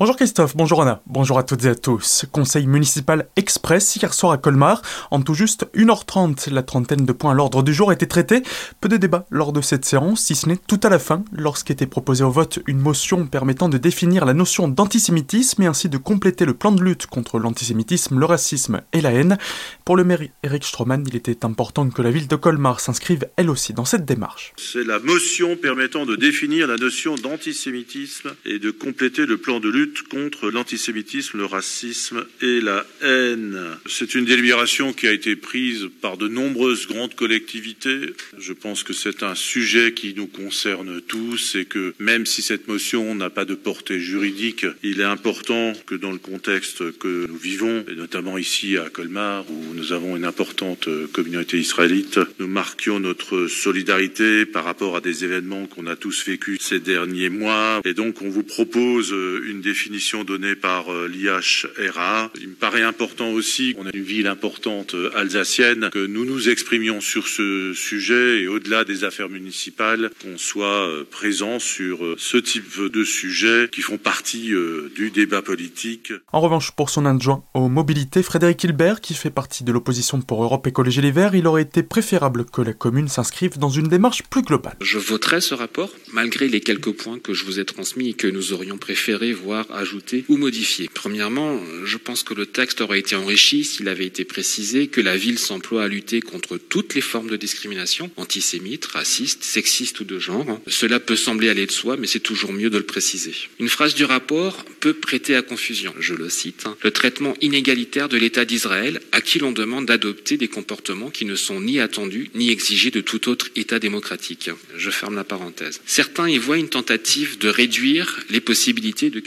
[0.00, 2.24] Bonjour Christophe, bonjour Anna, bonjour à toutes et à tous.
[2.32, 4.80] Conseil municipal express hier soir à Colmar.
[5.10, 8.42] En tout juste 1h30, la trentaine de points à l'ordre du jour a été traitée.
[8.80, 11.84] Peu de débats lors de cette séance, si ce n'est tout à la fin, lorsqu'était
[11.84, 16.46] proposé au vote une motion permettant de définir la notion d'antisémitisme et ainsi de compléter
[16.46, 19.36] le plan de lutte contre l'antisémitisme, le racisme et la haine.
[19.84, 23.50] Pour le maire Eric Stroman, il était important que la ville de Colmar s'inscrive elle
[23.50, 24.54] aussi dans cette démarche.
[24.56, 29.68] C'est la motion permettant de définir la notion d'antisémitisme et de compléter le plan de
[29.68, 33.58] lutte contre l'antisémitisme, le racisme et la haine.
[33.86, 38.14] C'est une délibération qui a été prise par de nombreuses grandes collectivités.
[38.38, 42.68] Je pense que c'est un sujet qui nous concerne tous et que même si cette
[42.68, 47.36] motion n'a pas de portée juridique, il est important que dans le contexte que nous
[47.36, 53.00] vivons, et notamment ici à Colmar, où nous avons une importante communauté israélite, nous marquions
[53.00, 57.80] notre solidarité par rapport à des événements qu'on a tous vécus ces derniers mois.
[57.84, 62.30] Et donc on vous propose une définition définition donnée par euh, l'IHRA.
[62.38, 66.50] Il me paraît important aussi, on a une ville importante euh, alsacienne, que nous nous
[66.50, 72.36] exprimions sur ce sujet et au-delà des affaires municipales, qu'on soit euh, présent sur ce
[72.36, 74.52] type de sujets qui font partie
[74.94, 76.12] du débat politique.
[76.32, 80.42] En revanche, pour son adjoint aux mobilités, Frédéric Hilbert, qui fait partie de l'opposition pour
[80.42, 84.22] Europe Écologie Les Verts, il aurait été préférable que la commune s'inscrive dans une démarche
[84.24, 84.76] plus globale.
[84.82, 88.26] Je voterai ce rapport, malgré les quelques points que je vous ai transmis et que
[88.26, 90.90] nous aurions préféré voir ajouter ou modifier.
[90.92, 95.16] Premièrement, je pense que le texte aurait été enrichi s'il avait été précisé que la
[95.16, 100.18] ville s'emploie à lutter contre toutes les formes de discrimination, antisémites, racistes, sexistes ou de
[100.18, 100.60] genre.
[100.66, 103.34] Cela peut sembler aller de soi, mais c'est toujours mieux de le préciser.
[103.58, 105.94] Une phrase du rapport peut prêter à confusion.
[105.98, 106.66] Je le cite.
[106.66, 106.76] Hein.
[106.82, 111.34] Le traitement inégalitaire de l'État d'Israël à qui l'on demande d'adopter des comportements qui ne
[111.34, 114.50] sont ni attendus ni exigés de tout autre État démocratique.
[114.76, 115.80] Je ferme la parenthèse.
[115.86, 119.20] Certains y voient une tentative de réduire les possibilités de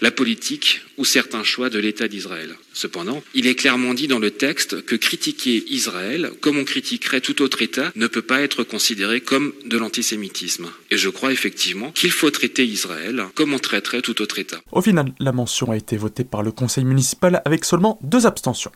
[0.00, 2.56] la politique ou certains choix de l'État d'Israël.
[2.76, 7.40] Cependant, il est clairement dit dans le texte que critiquer Israël, comme on critiquerait tout
[7.40, 10.68] autre État, ne peut pas être considéré comme de l'antisémitisme.
[10.90, 14.58] Et je crois effectivement qu'il faut traiter Israël comme on traiterait tout autre État.
[14.72, 18.72] Au final, la mention a été votée par le conseil municipal avec seulement deux abstentions.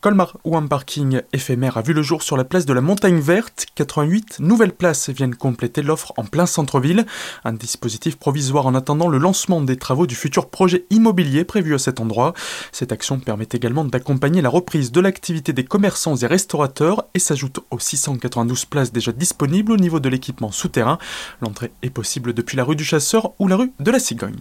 [0.00, 3.20] Colmar, où un parking éphémère a vu le jour sur la place de la Montagne
[3.20, 7.06] Verte, 88 nouvelles places viennent compléter l'offre en plein centre-ville,
[7.44, 11.78] un dispositif provisoire en attendant le lancement des travaux du futur projet immobilier prévu à
[11.78, 12.34] cet endroit.
[12.72, 17.60] Cette action permet également d'accompagner la reprise de l'activité des commerçants et restaurateurs et s'ajoute
[17.70, 20.98] aux 692 places déjà disponibles au niveau de l'équipement souterrain.
[21.40, 24.40] L'entrée est possible depuis la rue du Chasseur ou la rue de la Cigogne.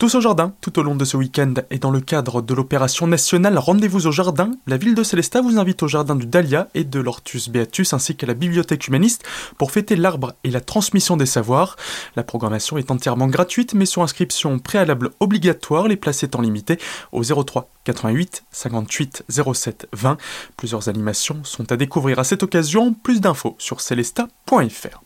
[0.00, 3.06] Tous au jardin, tout au long de ce week-end, et dans le cadre de l'opération
[3.06, 6.84] nationale Rendez-vous au jardin, la ville de Célestat vous invite au jardin du Dahlia et
[6.84, 9.24] de l'Ortus Beatus ainsi qu'à la bibliothèque humaniste
[9.58, 11.76] pour fêter l'arbre et la transmission des savoirs.
[12.16, 16.78] La programmation est entièrement gratuite, mais sur inscription préalable obligatoire, les places étant limitées
[17.12, 20.16] au 03 88 58 07 20.
[20.56, 22.94] Plusieurs animations sont à découvrir à cette occasion.
[22.94, 25.02] Plus d'infos sur celesta.fr.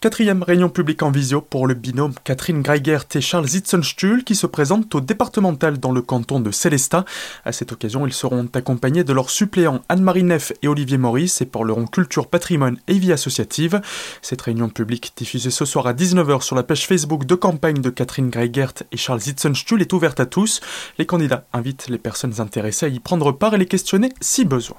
[0.00, 4.46] Quatrième réunion publique en visio pour le binôme Catherine Greigert et Charles Zitzenstuhl qui se
[4.46, 7.04] présentent au départemental dans le canton de Célestat.
[7.44, 11.46] À cette occasion, ils seront accompagnés de leurs suppléants Anne-Marie Neff et Olivier Maurice et
[11.46, 13.80] parleront culture, patrimoine et vie associative.
[14.22, 17.90] Cette réunion publique diffusée ce soir à 19h sur la page Facebook de campagne de
[17.90, 20.60] Catherine Greigert et Charles Zitzenstuhl est ouverte à tous.
[20.98, 24.76] Les candidats invitent les personnes intéressées à y prendre part et les questionner si besoin.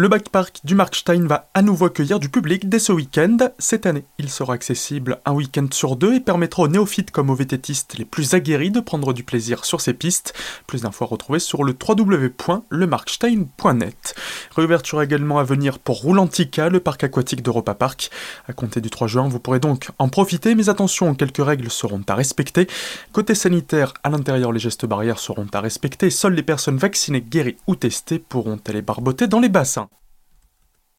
[0.00, 3.36] Le Park du Markstein va à nouveau accueillir du public dès ce week-end.
[3.58, 7.34] Cette année, il sera accessible un week-end sur deux et permettra aux néophytes comme aux
[7.34, 10.32] vététistes les plus aguerris de prendre du plaisir sur ces pistes.
[10.66, 14.14] Plus d'infos à sur le www.lemarkstein.net.
[14.56, 18.10] Réouverture également à venir pour Roulantica, le parc aquatique d'Europa Park.
[18.48, 22.00] À compter du 3 juin, vous pourrez donc en profiter, mais attention, quelques règles seront
[22.08, 22.68] à respecter.
[23.12, 26.08] Côté sanitaire, à l'intérieur, les gestes barrières seront à respecter.
[26.08, 29.89] Seules les personnes vaccinées, guéries ou testées pourront aller barboter dans les bassins.